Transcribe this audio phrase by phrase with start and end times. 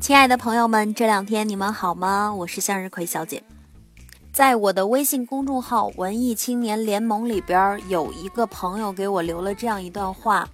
[0.00, 2.32] 亲爱的朋友们，这两天你们好吗？
[2.32, 3.42] 我是向日葵小姐。
[4.32, 10.48] 在我的微信公众号“文艺青年联盟”里边，有一个朋友给我留了这样一段话，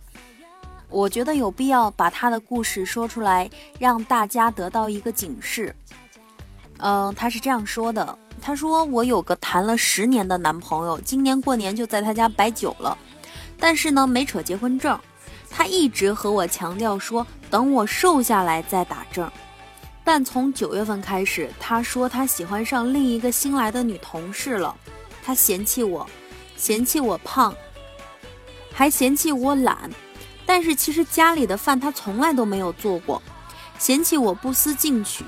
[0.89, 5.77] 我觉得有必要把他的故事说出来，让大家得到一个警示。
[6.79, 12.97] 嗯，他是这样说的：“他说我有个谈了十年的男朋友，今年过年就在他家摆酒了，
[13.59, 14.99] 但是呢没扯结婚证。
[15.57, 19.31] 他一直和我强调说，等我瘦下来再打证。
[20.03, 24.75] 但从九月份开始，他说他喜欢上另一个新来的女同事了，
[25.23, 26.05] 他嫌弃我，
[26.57, 27.55] 嫌弃我胖，
[28.73, 29.89] 还嫌弃我懒。
[30.45, 33.23] 但是其实家里的饭他从来都没有做过，
[33.79, 35.25] 嫌弃我不思进取。”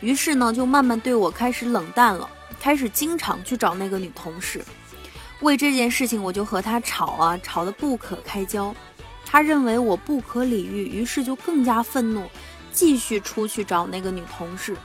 [0.00, 2.30] 于是呢，就慢慢对我开始冷淡了，
[2.60, 4.64] 开始经常去找那个女同事。
[5.40, 8.72] 为这件事情，我就和他吵啊，吵得不可开交。
[9.34, 12.22] 他认为我不可理喻，于是就更加愤怒，
[12.72, 14.76] 继续出去找那个女同事。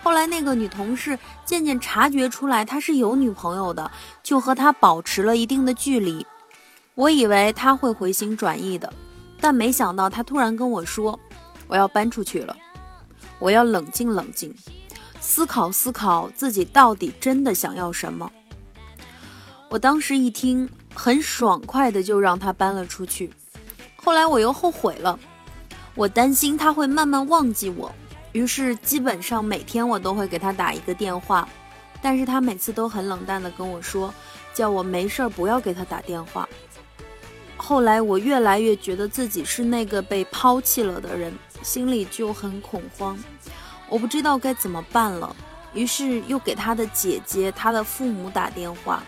[0.00, 3.90] 后来那个女同事渐渐察觉出来他是有女朋友的，
[4.22, 6.24] 就和他保持了一定的距离。
[6.94, 8.92] 我以为他会回心转意的，
[9.40, 11.18] 但没想到他突然跟我说
[11.66, 12.56] ：“我要搬出去了。”
[13.40, 14.54] 我要冷静冷静，
[15.20, 18.30] 思考思考自己到底真的想要什么。
[19.68, 23.32] 我当时一听，很爽快的就让他搬了出去。
[24.02, 25.18] 后来我又后悔了，
[25.94, 27.92] 我担心他会慢慢忘记我，
[28.32, 31.48] 于是基本上每天我都会给他打一个电话，
[32.00, 34.12] 但是他每次都很冷淡的跟我说，
[34.54, 36.48] 叫我没事儿不要给他打电话。
[37.56, 41.32] 后来我越来越觉得自己是那个被抛弃了的人。
[41.62, 43.22] 心里就很恐慌，
[43.86, 45.36] 我不知道该怎么办了，
[45.74, 49.02] 于是又给他的姐姐、他的父母打电话。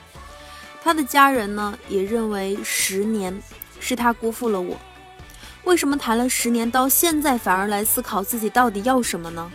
[0.83, 3.35] 他的家人呢，也认为十年
[3.83, 4.79] 是他辜负了我。
[5.65, 9.51] 为什么谈了十年，到现在反而来思考自己到底要什么呢？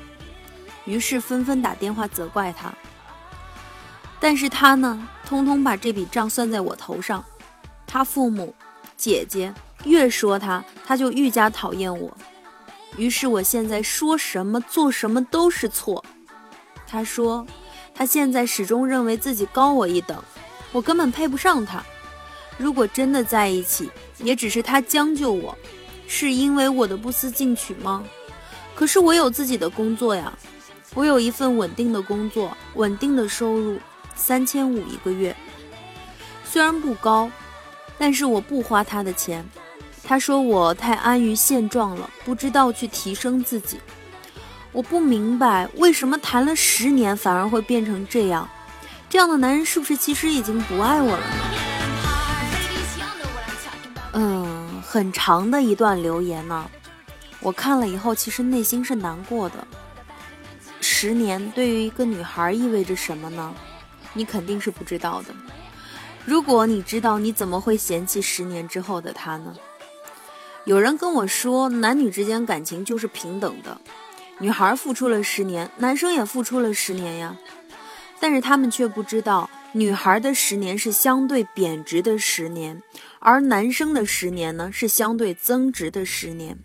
[0.85, 2.73] 于是纷纷打电话责怪他。
[4.19, 7.23] 但是他呢，通通把这笔账算在我头上。
[7.85, 8.53] 他父母、
[8.97, 9.53] 姐姐
[9.85, 12.15] 越说他，他就愈加讨厌我。
[12.97, 16.03] 于是我现在说什么做什么都是错。
[16.85, 17.45] 他说，
[17.93, 20.21] 他现在始终认为自己高我一等，
[20.71, 21.83] 我根本配不上他。
[22.57, 25.57] 如果真的在一起，也只是他将就我，
[26.07, 28.03] 是因为我的不思进取吗？
[28.75, 30.31] 可是我有自己的工作呀，
[30.93, 33.79] 我有一份稳定的工作，稳定的收入，
[34.15, 35.35] 三千五一个月，
[36.45, 37.29] 虽然不高，
[37.97, 39.45] 但是我不花他的钱。
[40.03, 43.77] 他说我太安于现状了，不知道去提升自己。
[44.71, 48.47] 我不明白为什么谈了十年反而会变成这样。
[49.09, 51.66] 这样的男人是不是其实已经不爱我了呢？
[54.19, 56.67] 嗯，很长的一段留言呢，
[57.39, 59.67] 我看了以后其实内心是难过的。
[60.81, 63.53] 十年对于一个女孩意味着什么呢？
[64.13, 65.35] 你肯定是不知道的。
[66.25, 69.55] 如果你知道，你怎么会嫌弃十年之后的他呢？
[70.65, 73.79] 有人跟我说，男女之间感情就是平等的，
[74.39, 77.37] 女孩付出了十年，男生也付出了十年呀。
[78.19, 82.81] 但是他们却不知道，女孩的十年是相对贬值的十年，
[83.19, 86.59] 而男生的十年呢是相对增值的十年。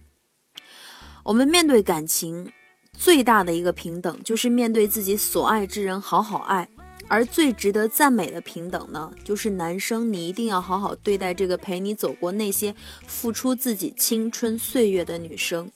[1.25, 2.53] 我们面对感情
[2.93, 6.69] 最大的一个平等，就是面对自己所爱之人好好爱。
[7.09, 12.75] 而最值得赞美的平等呢，就是男生，你一定要好好对待这个陪你走过那些
[13.07, 15.71] 付出自己青春岁月的女生。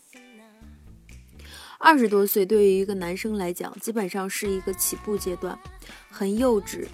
[1.78, 5.58] 二十多岁对于一个男生来讲，基本上是一个起步阶段，
[6.08, 6.86] 很幼稚，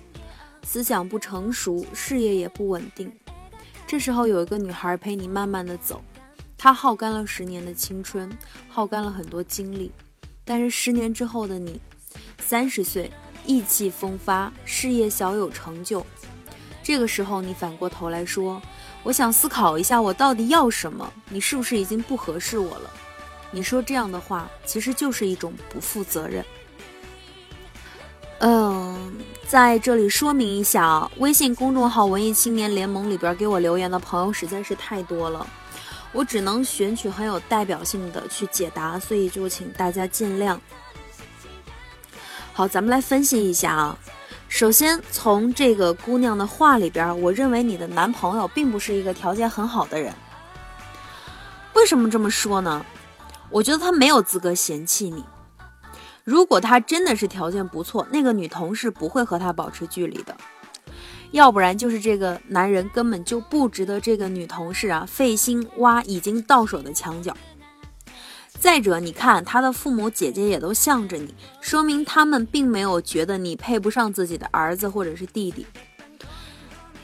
[0.64, 3.12] 思想不成熟，事业也不稳定。
[3.92, 6.02] 这时候有一个女孩陪你慢慢的走，
[6.56, 8.26] 她耗干了十年的青春，
[8.66, 9.92] 耗干了很多精力，
[10.46, 11.78] 但是十年之后的你，
[12.38, 13.10] 三十岁。
[13.44, 16.06] 意气风发，事业小有成就。
[16.82, 18.62] 这个时候，你反过头来说
[19.04, 22.90] ：“我想思考一下，我到底要什么？”你是不是已经不合适我了？
[23.50, 26.42] 你说这样的话，其实就是一种不负责任。
[29.52, 35.46] 在这里说明一下啊，微信公众号“文艺青年联盟”里边给我留言的朋友实在是太多了，
[36.10, 40.58] 我只能选取很有代表性的去解答，所以就请大家见谅。
[42.54, 43.98] 好，咱们来分析一下啊。
[44.48, 50.14] 首先，从这个姑娘的话里边，我认为你的男朋友并不是一个条件很好的人。
[51.74, 52.82] 为什么这么说呢？
[53.50, 55.22] 我觉得他没有资格嫌弃你。
[56.24, 60.36] 如果他真的是条件不错，那个女同事不会和他保持距离的。
[61.32, 67.34] 要不然就是这个男人根本就不值得这个女同事啊费心挖已经到手的墙角。
[68.58, 75.66] 再者，你看他的父母姐姐也都向着你，说明他们并没有觉得你配不上自己的儿子或者是弟弟。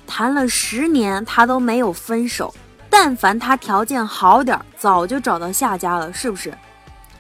[0.07, 2.55] 谈了十年，他都没有分手。
[2.91, 6.53] 但凡他条件好点，早就找到下家了，是不是？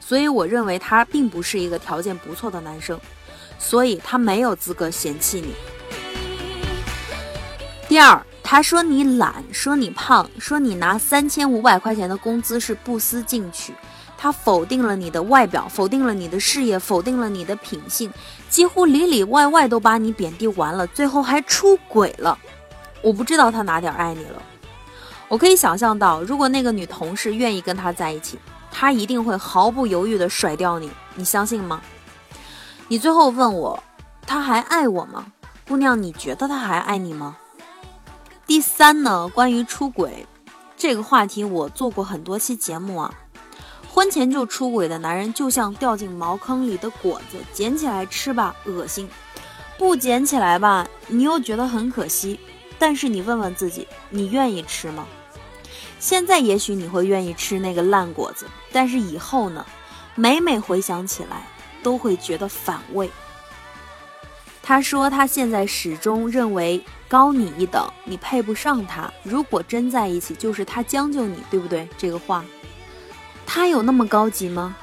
[0.08, 2.98] 所以我认为他并不是一个条件不错的男生，
[3.58, 5.54] 所以他没有资格嫌弃你。
[7.86, 13.74] 第二，他说你懒，说你胖，说你拿三千五百块钱的工资是不思进取。
[14.16, 18.10] 他否定了你的外表，否定了你的事业，否定了你的品性，
[18.48, 22.38] 几乎里里外外都把你贬低完了，最后还出轨了。
[23.02, 24.42] 我不知道他哪点爱你了。
[25.28, 28.38] 我可以想象到，如果那个女同事愿意跟他在一起，
[28.70, 30.90] 他一定会毫不犹豫地甩掉你。
[31.14, 31.80] 你相信吗？
[32.88, 33.82] 你最后问我，
[34.26, 35.26] 他还爱我吗？
[35.66, 37.36] 姑娘，你觉得他还爱你吗？
[38.46, 40.26] 第三呢，关于出轨
[40.76, 43.12] 这个话题，我做过很多期节目啊。
[43.90, 49.06] 婚前就出轨的男人，就像掉进茅坑里的果子，捡起来吃吧，恶心；
[49.76, 52.38] 不捡起来吧，你又觉得很可惜。
[52.78, 55.04] 但是你问问自己，你愿意吃吗？
[55.98, 59.64] 现在也许你会愿意吃那个烂果子，但是以后呢？
[60.14, 61.46] 每每回想起来，
[61.82, 63.08] 都会觉得反胃。
[64.62, 69.10] 他说他现在始终认为高你一等，你配不上他。
[69.22, 71.88] 如果真在一起，就是他将就你，对不对？
[71.96, 72.44] 这个话。
[73.46, 74.76] 他有那么高级吗？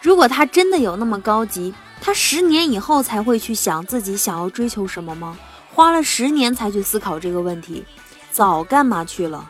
[0.00, 5.38] 如果他真的有那么高级，他十年以后才会去想自己想要追求什么吗？
[5.74, 7.84] 花了十年才去思考这个问题，
[8.32, 9.48] 早干嘛去了？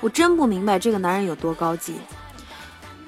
[0.00, 1.94] 我真不明白这个男人有多高级。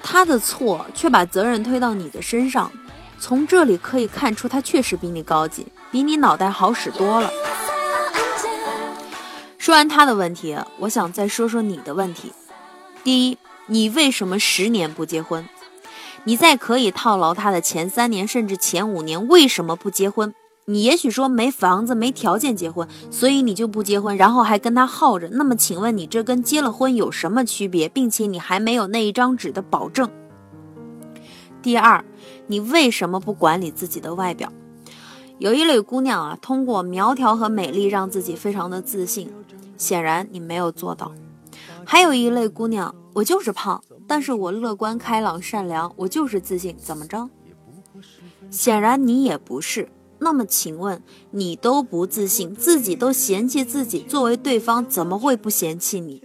[0.01, 2.71] 他的错却把责任推到你的身上，
[3.19, 7.31] 从这里可以看出他确实比你高级，比你脑袋好使多了。
[9.57, 12.31] 说完他的问题，我想再说说你的问题。
[13.03, 13.37] 第一。
[13.67, 15.47] 你为什么十年不结婚？
[16.25, 20.35] 你在可以套牢他的前三年甚至前五年，为什么不结婚？
[20.65, 25.27] 你也许说没房子、没条件结婚，所以你就不结婚，然后还跟他耗着。
[25.29, 27.89] 那么，请问你这跟结了婚有什么区别？
[27.89, 30.09] 并且你还没有那一张纸的保证。
[31.61, 32.03] 第二，
[32.47, 34.51] 你为什么不管理自己的外表？
[35.39, 39.31] 有一类姑娘啊，通过苗条和美丽让自己非常的自信，
[39.77, 41.11] 显然你没有做到。
[41.85, 42.95] 还有一类姑娘。
[43.15, 47.29] 我就是胖，但是我乐观开朗善良，我就是自信，怎么着？
[48.49, 49.87] 显然你也不是。
[50.23, 56.21] 那么请问，你都不自信，自己都嫌弃自己，作为对方怎么会不嫌弃你？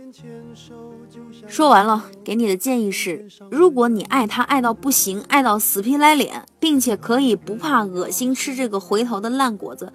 [1.48, 9.92] 说完了，给你的建议是：如果你爱他爱到不行，爱到死皮赖脸，并且可以不怕恶心吃这个回头的烂果子。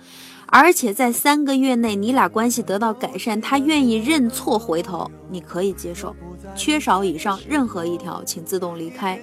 [0.47, 6.15] 而且在三个月内，你俩关系得到改善，他愿意认错回头，你可以接受。
[6.55, 9.19] 缺少以上任何一条，请自动离开。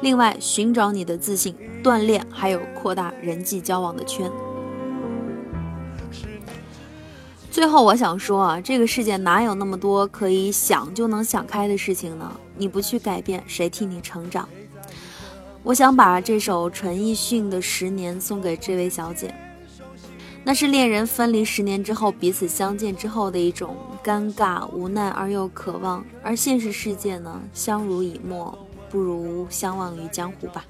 [0.00, 4.30] 另外，寻找你的自信，锻炼，还有扩大人际交往的圈。
[7.58, 12.32] 最后，我想说啊，这个世界哪有那么多可以想就能想开的事情呢？
[12.56, 14.48] 你不去改变，谁替你成长？
[15.64, 19.34] 我想把这首陈奕迅的《十年》送给这位小姐。
[20.44, 28.56] 那是恋人分离十年之后彼此相见之后的一种尴尬、无奈而又渴望，而现实世界呢，相濡以沫
[28.88, 30.64] 不如相忘于江湖吧。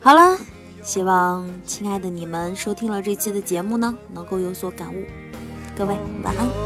[0.00, 0.36] 好了，
[0.82, 5.04] 希望亲爱的你们收听了这期的节目呢，能够有所感悟。
[5.76, 6.65] 各位晚安。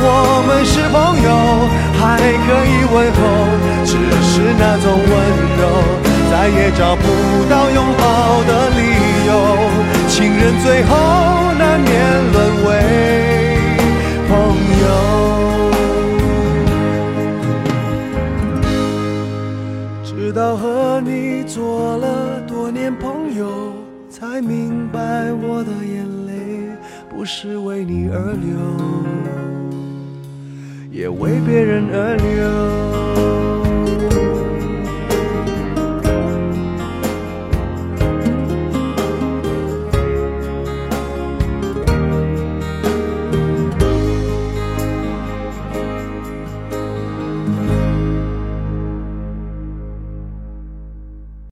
[0.00, 1.28] 我们是朋友，
[1.98, 2.02] 还
[2.46, 3.20] 可以问候，
[3.84, 5.10] 只是那种温
[5.58, 5.62] 柔，
[6.30, 7.04] 再也找不
[7.48, 8.02] 到拥抱
[8.44, 8.80] 的理
[9.26, 9.30] 由。
[10.08, 10.94] 情人最后
[11.58, 11.92] 难免
[12.32, 12.43] 沦